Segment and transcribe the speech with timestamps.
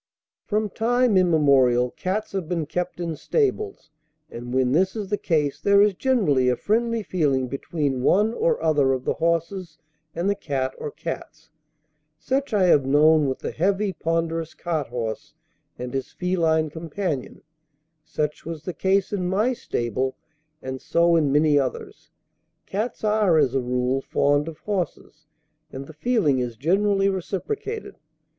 [0.47, 3.91] From time immemorial cats have been kept in stables,
[4.31, 8.59] and when this is the case there is generally a friendly feeling between one or
[8.63, 9.77] other of the horses
[10.15, 11.51] and the cat or cats.
[12.17, 15.35] Such I have known with the heavy, ponderous cart horse
[15.77, 17.43] and his feline companion;
[18.03, 20.15] such was the case in my stable,
[20.63, 22.09] and so in many others.
[22.65, 25.27] Cats are as a rule fond of horses,
[25.71, 27.97] and the feeling is generally reciprocated.